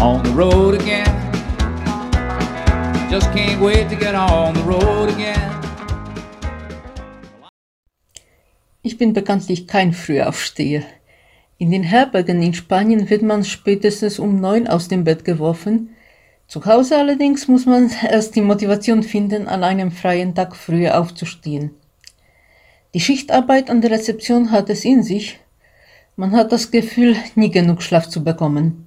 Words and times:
on 0.00 0.24
the 0.24 0.30
road 0.30 0.74
again. 0.80 1.04
Just 3.10 3.30
can't 3.32 3.60
wait 3.60 3.90
to 3.90 3.96
get 3.96 4.14
on 4.14 4.54
the 4.54 4.62
road 4.62 5.10
again. 5.10 5.50
Ich 8.82 8.96
bin 8.96 9.12
bekanntlich 9.12 9.66
kein 9.66 9.92
Frühaufsteher. 9.92 10.82
In 11.58 11.70
den 11.70 11.82
Herbergen 11.82 12.42
in 12.42 12.54
Spanien 12.54 13.10
wird 13.10 13.20
man 13.20 13.44
spätestens 13.44 14.18
um 14.18 14.40
neun 14.40 14.66
aus 14.66 14.88
dem 14.88 15.04
Bett 15.04 15.26
geworfen. 15.26 15.90
Zu 16.46 16.64
Hause 16.64 16.96
allerdings 16.96 17.46
muss 17.46 17.66
man 17.66 17.90
erst 18.10 18.34
die 18.36 18.40
Motivation 18.40 19.02
finden, 19.02 19.48
an 19.48 19.62
einem 19.62 19.92
freien 19.92 20.34
Tag 20.34 20.56
früher 20.56 20.98
aufzustehen. 20.98 21.72
Die 22.94 23.00
Schichtarbeit 23.00 23.68
an 23.68 23.82
der 23.82 23.90
Rezeption 23.90 24.50
hat 24.50 24.70
es 24.70 24.86
in 24.86 25.02
sich. 25.02 25.38
Man 26.16 26.32
hat 26.32 26.52
das 26.52 26.70
Gefühl, 26.70 27.16
nie 27.34 27.50
genug 27.50 27.82
Schlaf 27.82 28.08
zu 28.08 28.24
bekommen. 28.24 28.86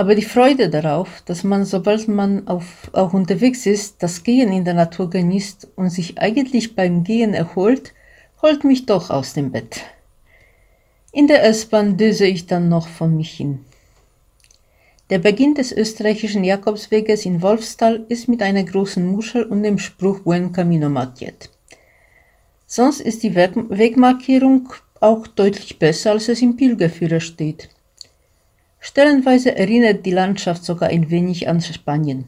Aber 0.00 0.14
die 0.14 0.22
Freude 0.22 0.70
darauf, 0.70 1.20
dass 1.26 1.44
man, 1.44 1.66
sobald 1.66 2.08
man 2.08 2.48
auf, 2.48 2.90
auch 2.94 3.12
unterwegs 3.12 3.66
ist, 3.66 4.02
das 4.02 4.22
Gehen 4.22 4.50
in 4.50 4.64
der 4.64 4.72
Natur 4.72 5.10
genießt 5.10 5.72
und 5.76 5.90
sich 5.90 6.16
eigentlich 6.16 6.74
beim 6.74 7.04
Gehen 7.04 7.34
erholt, 7.34 7.92
holt 8.40 8.64
mich 8.64 8.86
doch 8.86 9.10
aus 9.10 9.34
dem 9.34 9.52
Bett. 9.52 9.82
In 11.12 11.26
der 11.26 11.44
S-Bahn 11.44 11.98
döse 11.98 12.24
ich 12.24 12.46
dann 12.46 12.70
noch 12.70 12.88
von 12.88 13.14
mich 13.14 13.32
hin. 13.32 13.58
Der 15.10 15.18
Beginn 15.18 15.54
des 15.54 15.70
österreichischen 15.70 16.44
Jakobsweges 16.44 17.26
in 17.26 17.42
Wolfstal 17.42 18.06
ist 18.08 18.26
mit 18.26 18.42
einer 18.42 18.64
großen 18.64 19.04
Muschel 19.06 19.42
und 19.42 19.64
dem 19.64 19.76
Spruch 19.76 20.20
Buen 20.20 20.50
Camino 20.50 20.88
markiert. 20.88 21.50
Sonst 22.66 23.02
ist 23.02 23.22
die 23.22 23.34
Wegmarkierung 23.34 24.72
auch 24.98 25.26
deutlich 25.26 25.78
besser, 25.78 26.12
als 26.12 26.30
es 26.30 26.40
im 26.40 26.56
Pilgerführer 26.56 27.20
steht. 27.20 27.68
Stellenweise 28.80 29.54
erinnert 29.56 30.06
die 30.06 30.10
Landschaft 30.10 30.64
sogar 30.64 30.88
ein 30.88 31.10
wenig 31.10 31.48
an 31.48 31.60
Spanien. 31.60 32.24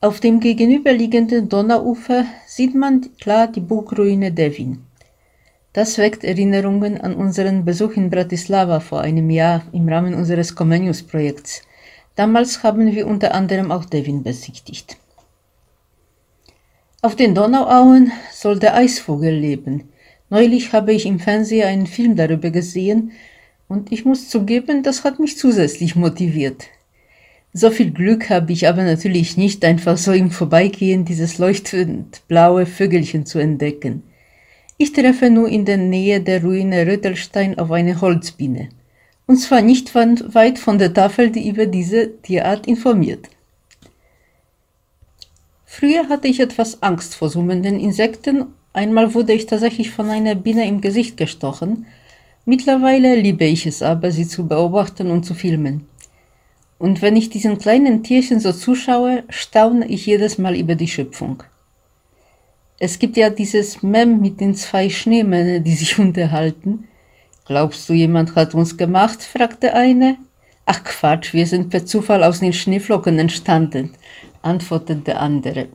Auf 0.00 0.18
dem 0.18 0.40
gegenüberliegenden 0.40 1.48
Donauufer 1.48 2.24
sieht 2.46 2.74
man 2.74 3.08
klar 3.20 3.46
die 3.46 3.60
Burgruine 3.60 4.32
Devin. 4.32 4.84
Das 5.72 5.96
weckt 5.96 6.24
Erinnerungen 6.24 7.00
an 7.00 7.14
unseren 7.14 7.64
Besuch 7.64 7.92
in 7.92 8.10
Bratislava 8.10 8.80
vor 8.80 9.00
einem 9.00 9.30
Jahr 9.30 9.62
im 9.72 9.88
Rahmen 9.88 10.14
unseres 10.14 10.54
Comenius-Projekts. 10.56 11.62
Damals 12.16 12.62
haben 12.64 12.92
wir 12.92 13.06
unter 13.06 13.32
anderem 13.32 13.70
auch 13.70 13.84
Devin 13.84 14.24
besichtigt. 14.24 14.96
Auf 17.00 17.16
den 17.16 17.34
Donauauen 17.34 18.12
soll 18.32 18.58
der 18.58 18.74
Eisvogel 18.74 19.32
leben. 19.32 19.88
Neulich 20.28 20.72
habe 20.72 20.92
ich 20.92 21.06
im 21.06 21.20
Fernsehen 21.20 21.68
einen 21.68 21.86
Film 21.86 22.16
darüber 22.16 22.50
gesehen 22.50 23.12
und 23.72 23.90
ich 23.90 24.04
muss 24.04 24.28
zugeben, 24.28 24.82
das 24.82 25.02
hat 25.02 25.18
mich 25.18 25.38
zusätzlich 25.38 25.96
motiviert. 25.96 26.66
So 27.54 27.70
viel 27.70 27.90
Glück 27.90 28.28
habe 28.28 28.52
ich 28.52 28.68
aber 28.68 28.84
natürlich 28.84 29.38
nicht, 29.38 29.64
einfach 29.64 29.96
so 29.96 30.12
im 30.12 30.30
Vorbeigehen 30.30 31.06
dieses 31.06 31.38
leuchtend 31.38 32.20
blaue 32.28 32.66
Vögelchen 32.66 33.24
zu 33.24 33.38
entdecken. 33.38 34.02
Ich 34.76 34.92
treffe 34.92 35.30
nur 35.30 35.48
in 35.48 35.64
der 35.64 35.78
Nähe 35.78 36.20
der 36.20 36.42
Ruine 36.42 36.86
Rötelstein 36.86 37.58
auf 37.58 37.70
eine 37.70 37.98
Holzbiene. 38.00 38.68
Und 39.26 39.38
zwar 39.38 39.62
nicht 39.62 39.94
weit 39.94 40.58
von 40.58 40.78
der 40.78 40.92
Tafel, 40.92 41.30
die 41.30 41.48
über 41.48 41.64
diese 41.64 42.20
Tierart 42.20 42.66
informiert. 42.66 43.28
Früher 45.64 46.10
hatte 46.10 46.28
ich 46.28 46.40
etwas 46.40 46.82
Angst 46.82 47.14
vor 47.14 47.30
summenden 47.30 47.80
Insekten. 47.80 48.46
Einmal 48.74 49.14
wurde 49.14 49.32
ich 49.32 49.46
tatsächlich 49.46 49.90
von 49.90 50.10
einer 50.10 50.34
Biene 50.34 50.66
im 50.66 50.82
Gesicht 50.82 51.16
gestochen 51.16 51.86
Mittlerweile 52.44 53.14
liebe 53.14 53.44
ich 53.44 53.66
es 53.66 53.82
aber, 53.82 54.10
sie 54.10 54.26
zu 54.26 54.48
beobachten 54.48 55.10
und 55.10 55.24
zu 55.24 55.34
filmen. 55.34 55.86
Und 56.78 57.00
wenn 57.00 57.14
ich 57.14 57.30
diesen 57.30 57.58
kleinen 57.58 58.02
Tierchen 58.02 58.40
so 58.40 58.52
zuschaue, 58.52 59.22
staune 59.28 59.86
ich 59.86 60.06
jedes 60.06 60.38
Mal 60.38 60.56
über 60.56 60.74
die 60.74 60.88
Schöpfung. 60.88 61.44
Es 62.80 62.98
gibt 62.98 63.16
ja 63.16 63.30
dieses 63.30 63.84
Mem 63.84 64.20
mit 64.20 64.40
den 64.40 64.56
zwei 64.56 64.90
Schneemännern, 64.90 65.62
die 65.62 65.74
sich 65.74 65.96
unterhalten. 66.00 66.88
Glaubst 67.46 67.88
du, 67.88 67.92
jemand 67.92 68.34
hat 68.34 68.54
uns 68.54 68.76
gemacht? 68.76 69.22
fragte 69.22 69.74
eine. 69.74 70.16
Ach 70.66 70.82
Quatsch, 70.82 71.32
wir 71.32 71.46
sind 71.46 71.70
per 71.70 71.86
Zufall 71.86 72.24
aus 72.24 72.40
den 72.40 72.52
Schneeflocken 72.52 73.20
entstanden, 73.20 73.90
antwortete 74.42 75.00
der 75.00 75.20
andere. 75.20 75.68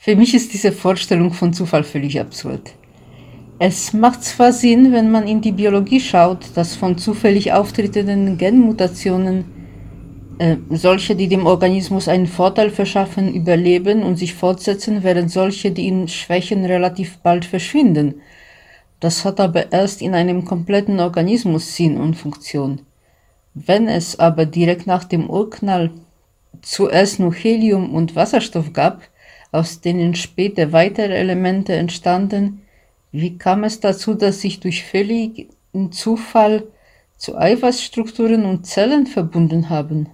Für 0.00 0.16
mich 0.16 0.34
ist 0.34 0.52
diese 0.52 0.72
Vorstellung 0.72 1.32
von 1.32 1.52
Zufall 1.52 1.84
völlig 1.84 2.18
absurd. 2.18 2.72
Es 3.60 3.92
macht 3.92 4.22
zwar 4.22 4.52
Sinn, 4.52 4.92
wenn 4.92 5.10
man 5.10 5.26
in 5.26 5.40
die 5.40 5.50
Biologie 5.50 5.98
schaut, 5.98 6.46
dass 6.54 6.76
von 6.76 6.96
zufällig 6.96 7.52
auftretenden 7.52 8.38
Genmutationen 8.38 9.44
äh, 10.38 10.56
solche, 10.70 11.16
die 11.16 11.26
dem 11.26 11.44
Organismus 11.44 12.06
einen 12.06 12.28
Vorteil 12.28 12.70
verschaffen, 12.70 13.34
überleben 13.34 14.04
und 14.04 14.16
sich 14.16 14.34
fortsetzen, 14.34 15.02
während 15.02 15.32
solche, 15.32 15.72
die 15.72 15.86
ihn 15.86 16.06
schwächen, 16.06 16.64
relativ 16.64 17.18
bald 17.18 17.44
verschwinden. 17.44 18.20
Das 19.00 19.24
hat 19.24 19.40
aber 19.40 19.72
erst 19.72 20.02
in 20.02 20.14
einem 20.14 20.44
kompletten 20.44 21.00
Organismus 21.00 21.74
Sinn 21.74 21.98
und 22.00 22.14
Funktion. 22.14 22.82
Wenn 23.54 23.88
es 23.88 24.20
aber 24.20 24.46
direkt 24.46 24.86
nach 24.86 25.02
dem 25.02 25.28
Urknall 25.28 25.90
zuerst 26.62 27.18
nur 27.18 27.34
Helium 27.34 27.92
und 27.92 28.14
Wasserstoff 28.14 28.72
gab, 28.72 29.02
aus 29.50 29.80
denen 29.80 30.14
später 30.14 30.70
weitere 30.70 31.16
Elemente 31.16 31.72
entstanden, 31.72 32.62
wie 33.10 33.38
kam 33.38 33.64
es 33.64 33.80
dazu, 33.80 34.14
dass 34.14 34.40
sich 34.40 34.60
durch 34.60 34.84
völligen 34.84 35.92
Zufall 35.92 36.64
zu 37.16 37.36
Eiweißstrukturen 37.36 38.44
und 38.44 38.66
Zellen 38.66 39.06
verbunden 39.06 39.70
haben? 39.70 40.08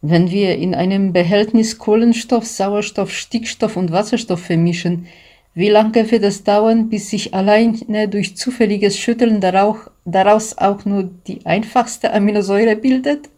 Wenn 0.00 0.30
wir 0.30 0.56
in 0.56 0.74
einem 0.74 1.12
Behältnis 1.12 1.78
Kohlenstoff, 1.78 2.46
Sauerstoff, 2.46 3.12
Stickstoff 3.12 3.76
und 3.76 3.90
Wasserstoff 3.90 4.40
vermischen, 4.40 5.06
wie 5.54 5.70
lange 5.70 6.08
wird 6.10 6.22
es 6.22 6.44
dauern, 6.44 6.88
bis 6.88 7.10
sich 7.10 7.34
alleine 7.34 8.08
durch 8.08 8.36
zufälliges 8.36 8.96
Schütteln 8.96 9.40
daraus 9.40 10.56
auch 10.58 10.84
nur 10.84 11.10
die 11.26 11.44
einfachste 11.46 12.12
Aminosäure 12.12 12.76
bildet? 12.76 13.28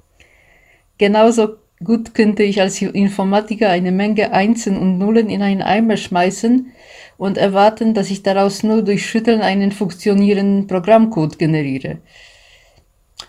Genauso 0.98 1.56
gut 1.82 2.14
könnte 2.14 2.42
ich 2.42 2.60
als 2.60 2.80
Informatiker 2.82 3.70
eine 3.70 3.92
Menge 3.92 4.32
Einsen 4.32 4.76
und 4.76 4.98
Nullen 4.98 5.30
in 5.30 5.42
einen 5.42 5.62
Eimer 5.62 5.96
schmeißen 5.96 6.72
und 7.16 7.38
erwarten, 7.38 7.94
dass 7.94 8.10
ich 8.10 8.22
daraus 8.22 8.62
nur 8.62 8.82
durch 8.82 9.06
Schütteln 9.06 9.40
einen 9.40 9.72
funktionierenden 9.72 10.66
Programmcode 10.66 11.38
generiere. 11.38 11.98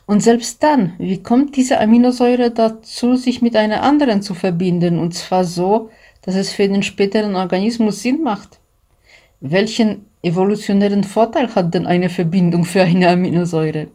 Und 0.06 0.22
selbst 0.22 0.62
dann, 0.63 0.94
wie 0.97 1.22
kommt 1.22 1.56
diese 1.56 1.79
Aminosäure 1.79 2.51
dazu, 2.51 3.16
sich 3.16 3.41
mit 3.41 3.56
einer 3.56 3.84
anderen 3.84 4.22
zu 4.22 4.34
verbinden, 4.34 5.00
und 5.00 5.13
zwar 5.13 5.45
so, 5.45 5.89
dass 6.22 6.35
es 6.35 6.51
für 6.51 6.68
den 6.68 6.83
späteren 6.83 7.35
Organismus 7.35 8.01
Sinn 8.01 8.22
macht? 8.22 8.59
Welchen 9.39 10.06
evolutionären 10.22 11.03
Vorteil 11.03 11.53
hat 11.56 11.73
denn 11.73 11.88
eine 11.88 12.09
Verbindung 12.09 12.66
für 12.66 12.83
eine 12.83 13.09
Aminosäure? 13.09 13.88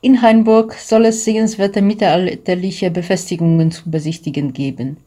In 0.00 0.22
Hainburg 0.22 0.74
soll 0.74 1.06
es 1.06 1.24
sehenswerte 1.24 1.82
mittelalterliche 1.82 2.88
Befestigungen 2.88 3.72
zu 3.72 3.90
besichtigen 3.90 4.52
geben. 4.52 4.98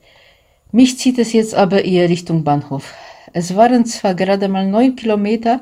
Mich 0.74 1.00
zieht 1.00 1.18
es 1.18 1.32
jetzt 1.32 1.56
aber 1.56 1.86
eher 1.86 2.10
Richtung 2.10 2.44
Bahnhof. 2.44 2.94
Es 3.32 3.56
waren 3.56 3.86
zwar 3.86 4.16
gerade 4.16 4.50
mal 4.50 4.68
neun 4.68 4.98
Kilometer, 4.98 5.62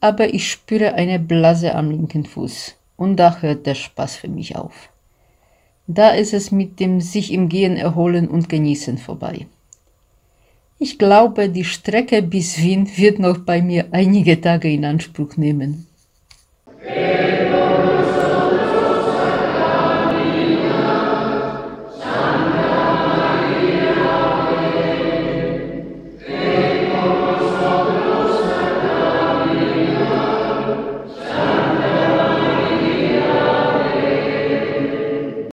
aber 0.00 0.34
ich 0.34 0.50
spüre 0.50 0.94
eine 0.94 1.20
Blase 1.20 1.76
am 1.76 1.92
linken 1.92 2.24
Fuß. 2.24 2.74
Und 2.96 3.16
da 3.16 3.38
hört 3.40 3.66
der 3.66 3.76
Spaß 3.76 4.16
für 4.16 4.28
mich 4.28 4.56
auf. 4.56 4.88
Da 5.86 6.10
ist 6.10 6.34
es 6.34 6.50
mit 6.50 6.80
dem 6.80 7.00
sich 7.00 7.32
im 7.32 7.48
Gehen 7.48 7.76
erholen 7.76 8.26
und 8.26 8.48
genießen 8.48 8.98
vorbei. 8.98 9.46
Ich 10.80 10.98
glaube, 10.98 11.48
die 11.48 11.64
Strecke 11.64 12.20
bis 12.20 12.58
Wien 12.58 12.90
wird 12.96 13.20
noch 13.20 13.38
bei 13.38 13.62
mir 13.62 13.86
einige 13.92 14.40
Tage 14.40 14.68
in 14.72 14.84
Anspruch 14.84 15.36
nehmen. 15.36 15.86